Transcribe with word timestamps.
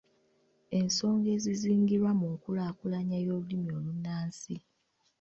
Ensonga 0.79 1.27
ezizingirwa 1.35 2.11
mu 2.19 2.27
nkulaakulanya 2.35 3.17
y’olulimi 3.25 3.69
olunnansi 3.79 4.55